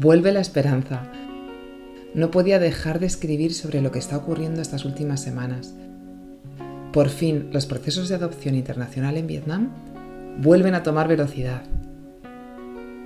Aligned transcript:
Vuelve 0.00 0.32
la 0.32 0.40
esperanza. 0.40 1.02
No 2.14 2.30
podía 2.30 2.58
dejar 2.58 3.00
de 3.00 3.06
escribir 3.06 3.52
sobre 3.52 3.82
lo 3.82 3.92
que 3.92 3.98
está 3.98 4.16
ocurriendo 4.16 4.62
estas 4.62 4.86
últimas 4.86 5.20
semanas. 5.20 5.74
Por 6.90 7.10
fin, 7.10 7.50
los 7.52 7.66
procesos 7.66 8.08
de 8.08 8.14
adopción 8.14 8.54
internacional 8.54 9.18
en 9.18 9.26
Vietnam 9.26 9.68
vuelven 10.38 10.74
a 10.74 10.82
tomar 10.82 11.06
velocidad. 11.06 11.64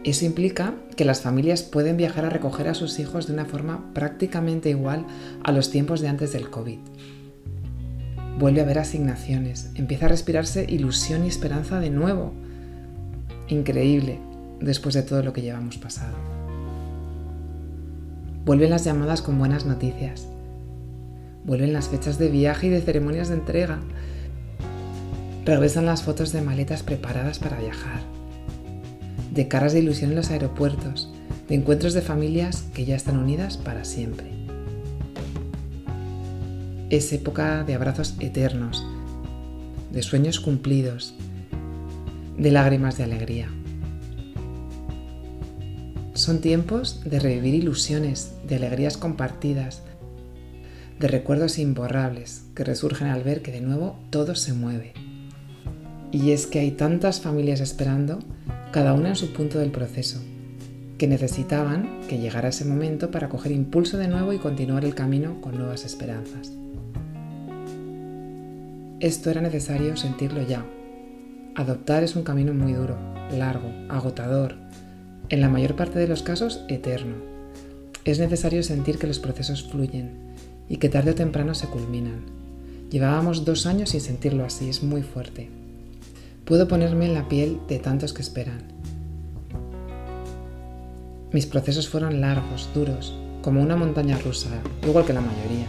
Eso 0.05 0.25
implica 0.25 0.75
que 0.95 1.05
las 1.05 1.21
familias 1.21 1.65
pueden 1.65 1.97
viajar 1.97 2.27
a 2.27 2.31
recoger 2.31 2.69
a 2.69 2.75
sus 2.75 3.01
hijos 3.01 3.27
de 3.27 3.33
una 3.33 3.47
forma 3.47 3.93
prácticamente 3.93 4.71
igual 4.71 5.05
a 5.43 5.51
los 5.51 5.73
tiempos 5.73 6.01
de 6.01 6.07
antes 6.07 6.33
del 6.33 6.49
COVID. 6.49 6.79
Vuelve 8.39 8.61
a 8.61 8.63
haber 8.63 8.79
asignaciones, 8.79 9.73
empieza 9.75 10.07
a 10.07 10.11
respirarse 10.11 10.65
ilusión 10.69 11.25
y 11.25 11.29
esperanza 11.29 11.81
de 11.81 11.91
nuevo. 11.91 12.33
Increíble, 13.49 14.21
después 14.61 14.95
de 14.95 15.03
todo 15.03 15.25
lo 15.25 15.33
que 15.33 15.43
llevamos 15.43 15.77
pasado. 15.77 16.34
Vuelven 18.45 18.69
las 18.69 18.85
llamadas 18.85 19.23
con 19.23 19.39
buenas 19.39 19.65
noticias. 19.65 20.29
Vuelven 21.47 21.73
las 21.73 21.89
fechas 21.89 22.19
de 22.19 22.29
viaje 22.29 22.67
y 22.67 22.71
de 22.71 22.83
ceremonias 22.83 23.29
de 23.29 23.37
entrega. 23.37 23.81
Regresan 25.47 25.87
las 25.87 26.03
fotos 26.03 26.31
de 26.33 26.43
maletas 26.43 26.83
preparadas 26.83 27.39
para 27.39 27.59
viajar. 27.59 28.03
De 29.33 29.49
caras 29.49 29.73
de 29.73 29.79
ilusión 29.79 30.11
en 30.11 30.17
los 30.17 30.31
aeropuertos. 30.31 31.11
De 31.49 31.55
encuentros 31.55 31.95
de 31.95 32.03
familias 32.03 32.67
que 32.75 32.85
ya 32.85 32.97
están 32.97 33.17
unidas 33.17 33.57
para 33.57 33.87
siempre. 33.87 34.27
Es 36.91 37.15
época 37.15 37.65
de 37.65 37.75
abrazos 37.75 38.15
eternos, 38.21 38.87
de 39.91 40.03
sueños 40.03 40.39
cumplidos, 40.39 41.15
de 42.37 42.51
lágrimas 42.51 42.99
de 42.99 43.05
alegría. 43.05 43.49
Son 46.25 46.41
tiempos 46.41 47.03
de 47.05 47.21
revivir 47.21 47.55
ilusiones, 47.55 48.33
de 48.49 48.57
alegrías 48.57 48.97
compartidas, 48.97 49.83
de 50.99 51.07
recuerdos 51.07 51.59
imborrables 51.59 52.45
que 52.55 52.65
resurgen 52.65 53.09
al 53.09 53.23
ver 53.23 53.43
que 53.43 53.53
de 53.53 53.61
nuevo 53.61 53.99
todo 54.09 54.35
se 54.35 54.55
mueve. 54.55 54.95
Y 56.13 56.31
es 56.31 56.47
que 56.47 56.61
hay 56.61 56.71
tantas 56.71 57.21
familias 57.21 57.61
esperando, 57.61 58.21
cada 58.73 58.95
una 58.95 59.11
en 59.11 59.17
su 59.17 59.35
punto 59.35 59.59
del 59.59 59.71
proceso, 59.71 60.19
que 60.97 61.07
necesitaban 61.09 62.01
que 62.09 62.17
llegara 62.17 62.49
ese 62.49 62.65
momento 62.65 63.11
para 63.11 63.29
coger 63.29 63.53
impulso 63.53 63.99
de 63.99 64.09
nuevo 64.09 64.33
y 64.33 64.39
continuar 64.39 64.87
el 64.87 64.95
camino 64.95 65.43
con 65.43 65.59
nuevas 65.59 65.85
esperanzas. 65.85 66.53
Esto 68.99 69.29
era 69.29 69.43
necesario 69.43 69.95
sentirlo 69.99 70.41
ya. 70.41 70.65
Adoptar 71.55 72.03
es 72.03 72.17
un 72.17 72.23
camino 72.23 72.55
muy 72.55 72.73
duro, 72.73 72.97
largo, 73.31 73.71
agotador, 73.91 74.65
en 75.29 75.41
la 75.41 75.49
mayor 75.49 75.77
parte 75.77 75.99
de 75.99 76.09
los 76.09 76.23
casos 76.23 76.65
eterno. 76.69 77.17
Es 78.05 78.19
necesario 78.19 78.63
sentir 78.63 78.99
que 78.99 79.07
los 79.07 79.19
procesos 79.19 79.65
fluyen 79.65 80.13
y 80.69 80.77
que 80.77 80.89
tarde 80.89 81.13
o 81.13 81.15
temprano 81.15 81.55
se 81.55 81.69
culminan. 81.69 82.23
Llevábamos 82.91 83.45
dos 83.45 83.67
años 83.67 83.91
sin 83.91 84.01
sentirlo 84.01 84.45
así, 84.45 84.69
es 84.69 84.83
muy 84.83 85.03
fuerte. 85.03 85.49
Puedo 86.45 86.69
ponerme 86.69 87.07
en 87.07 87.15
la 87.15 87.29
piel 87.29 87.59
de 87.69 87.79
tantos 87.79 88.13
que 88.13 88.23
esperan. 88.23 88.63
Mis 91.33 91.47
procesos 91.47 91.89
fueron 91.89 92.21
largos, 92.21 92.69
duros, 92.75 93.15
como 93.43 93.63
una 93.63 93.77
montaña 93.77 94.19
rusa, 94.19 94.51
igual 94.87 95.05
que 95.05 95.13
la 95.13 95.21
mayoría. 95.21 95.67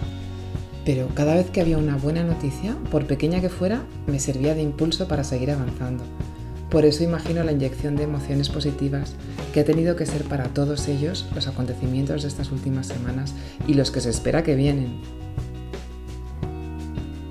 Pero 0.86 1.08
cada 1.16 1.34
vez 1.34 1.50
que 1.50 1.62
había 1.62 1.80
una 1.80 1.98
buena 1.98 2.24
noticia, 2.24 2.78
por 2.92 3.08
pequeña 3.08 3.42
que 3.42 3.50
fuera, 3.50 3.84
me 4.06 4.20
servía 4.20 4.54
de 4.54 4.62
impulso 4.62 5.08
para 5.08 5.24
seguir 5.24 5.50
avanzando. 5.50 6.04
Por 6.70 6.86
eso 6.86 7.04
imagino 7.04 7.44
la 7.44 7.52
inyección 7.52 7.96
de 7.96 8.04
emociones 8.04 8.50
positivas 8.50 9.14
que 9.54 9.62
ha 9.62 9.66
tenido 9.66 9.96
que 9.96 10.06
ser 10.06 10.24
para 10.24 10.46
todos 10.46 10.88
ellos 10.88 11.26
los 11.34 11.48
acontecimientos 11.48 12.24
de 12.24 12.28
estas 12.28 12.52
últimas 12.52 12.88
semanas 12.88 13.34
y 13.68 13.76
los 13.76 13.92
que 13.92 14.02
se 14.02 14.10
espera 14.10 14.44
que 14.44 14.56
vienen. 14.56 15.02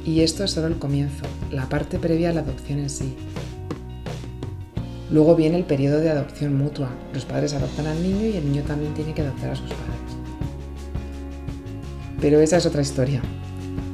Y 0.04 0.20
esto 0.20 0.44
es 0.44 0.52
solo 0.52 0.68
el 0.68 0.78
comienzo, 0.78 1.24
la 1.50 1.68
parte 1.68 1.98
previa 1.98 2.30
a 2.30 2.32
la 2.32 2.40
adopción 2.40 2.78
en 2.78 2.90
sí. 2.90 3.14
Luego 5.10 5.36
viene 5.36 5.56
el 5.58 5.64
periodo 5.64 6.00
de 6.00 6.10
adopción 6.10 6.56
mutua. 6.56 6.90
Los 7.12 7.24
padres 7.24 7.54
adoptan 7.54 7.86
al 7.86 8.02
niño 8.02 8.26
y 8.26 8.36
el 8.36 8.44
niño 8.44 8.62
también 8.62 8.94
tiene 8.94 9.14
que 9.14 9.22
adoptar 9.22 9.50
a 9.50 9.56
sus 9.56 9.68
padres. 9.68 9.84
Pero 12.20 12.40
esa 12.40 12.56
es 12.56 12.66
otra 12.66 12.82
historia. 12.82 13.22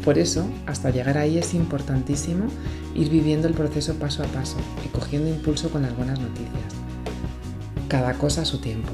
Por 0.05 0.19
eso, 0.19 0.49
hasta 0.67 0.91
llegar 0.91 1.19
ahí 1.19 1.37
es 1.37 1.53
importantísimo 1.53 2.47
ir 2.95 3.11
viviendo 3.11 3.49
el 3.49 3.55
proceso 3.55 3.95
paso 3.95 4.23
a 4.23 4.27
paso 4.27 4.57
y 4.85 4.89
cogiendo 4.89 5.29
impulso 5.29 5.71
con 5.71 5.83
las 5.83 5.95
buenas 5.95 6.19
noticias. 6.19 6.75
Cada 7.89 8.15
cosa 8.15 8.43
a 8.43 8.47
su 8.47 8.59
tiempo. 8.59 8.91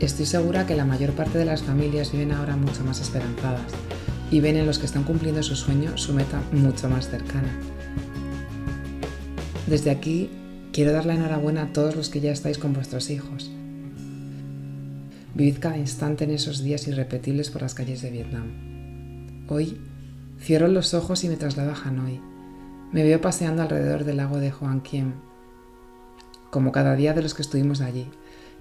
Estoy 0.00 0.26
segura 0.26 0.66
que 0.66 0.76
la 0.76 0.84
mayor 0.84 1.12
parte 1.12 1.38
de 1.38 1.44
las 1.44 1.62
familias 1.62 2.10
viven 2.10 2.32
ahora 2.32 2.56
mucho 2.56 2.84
más 2.84 3.00
esperanzadas 3.00 3.72
y 4.30 4.40
ven 4.40 4.56
en 4.56 4.66
los 4.66 4.78
que 4.78 4.86
están 4.86 5.04
cumpliendo 5.04 5.42
su 5.42 5.54
sueño 5.54 5.96
su 5.98 6.14
meta 6.14 6.42
mucho 6.52 6.88
más 6.88 7.08
cercana. 7.08 7.60
Desde 9.66 9.90
aquí 9.90 10.30
quiero 10.72 10.92
dar 10.92 11.06
la 11.06 11.14
enhorabuena 11.14 11.62
a 11.62 11.72
todos 11.72 11.96
los 11.96 12.08
que 12.08 12.20
ya 12.20 12.32
estáis 12.32 12.58
con 12.58 12.72
vuestros 12.72 13.10
hijos 13.10 13.50
Vivid 15.34 15.58
cada 15.58 15.76
instante 15.76 16.22
en 16.24 16.30
esos 16.30 16.62
días 16.62 16.86
irrepetibles 16.86 17.50
por 17.50 17.62
las 17.62 17.74
calles 17.74 18.02
de 18.02 18.10
Vietnam. 18.10 19.46
Hoy 19.48 19.80
cierro 20.40 20.68
los 20.68 20.94
ojos 20.94 21.24
y 21.24 21.28
me 21.28 21.36
traslado 21.36 21.72
a 21.72 21.74
Hanoi. 21.74 22.20
Me 22.92 23.02
veo 23.02 23.20
paseando 23.20 23.62
alrededor 23.62 24.04
del 24.04 24.18
lago 24.18 24.38
de 24.38 24.52
Hoan 24.52 24.80
Kiem, 24.80 25.14
como 26.50 26.70
cada 26.70 26.94
día 26.94 27.14
de 27.14 27.22
los 27.22 27.34
que 27.34 27.42
estuvimos 27.42 27.80
allí, 27.80 28.06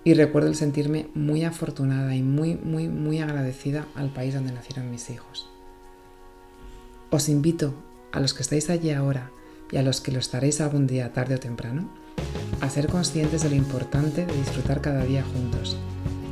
y 0.04 0.16
recuerdo 0.16 0.50
el 0.50 0.56
sentirme 0.56 1.10
muy 1.14 1.44
afortunada 1.44 2.16
y 2.16 2.24
muy, 2.24 2.56
muy, 2.56 2.90
muy 2.90 3.20
agradecida 3.20 3.86
al 3.94 4.12
país 4.12 4.34
donde 4.34 4.52
nacieron 4.52 4.90
mis 4.90 5.12
hijos. 5.12 5.48
Os 7.12 7.30
invito 7.30 7.76
a 8.12 8.20
los 8.20 8.34
que 8.34 8.42
estáis 8.42 8.72
allí 8.72 8.90
ahora 8.90 9.30
y 9.72 9.78
a 9.78 9.84
los 9.84 10.02
que 10.02 10.12
lo 10.12 10.18
estaréis 10.18 10.60
algún 10.60 10.88
día 10.88 11.14
tarde 11.14 11.36
o 11.36 11.40
temprano, 11.40 11.88
a 12.62 12.70
ser 12.72 12.88
conscientes 12.88 13.44
de 13.44 13.50
lo 13.50 13.56
importante 13.56 14.26
de 14.26 14.34
disfrutar 14.34 14.82
cada 14.82 15.06
día 15.06 15.24
juntos 15.24 15.78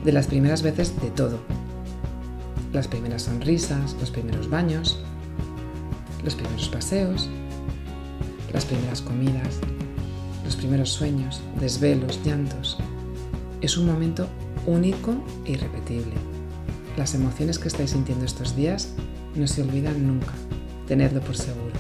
de 0.04 0.12
las 0.12 0.28
primeras 0.28 0.62
veces 0.62 1.00
de 1.02 1.10
todo. 1.12 1.40
Las 2.74 2.88
primeras 2.88 3.24
sonrisas, 3.24 3.96
los 4.00 4.12
primeros 4.12 4.50
baños, 4.50 5.04
los 6.24 6.36
primeros 6.36 6.70
paseos, 6.70 7.30
las 8.54 8.66
primeras 8.66 9.02
comidas, 9.02 9.60
los 10.44 10.56
primeros 10.56 10.90
sueños, 10.90 11.42
desvelos, 11.60 12.20
llantos. 12.24 12.78
Es 13.62 13.78
un 13.78 13.86
momento 13.86 14.28
único 14.66 15.14
e 15.46 15.54
irrepetible. 15.54 16.14
Las 16.98 17.14
emociones 17.14 17.60
que 17.60 17.68
estáis 17.68 17.92
sintiendo 17.92 18.26
estos 18.26 18.56
días 18.56 18.94
no 19.36 19.48
se 19.48 19.62
olvidan 19.62 20.08
nunca. 20.08 20.34
Tenedlo 20.88 21.22
por 21.22 21.36
seguro. 21.36 21.74